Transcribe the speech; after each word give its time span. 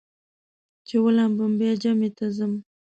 چې 0.87 0.95
ولامبم 1.05 1.51
بیا 1.59 1.73
جمعې 1.81 2.09
ته 2.17 2.25
ځم. 2.35 2.53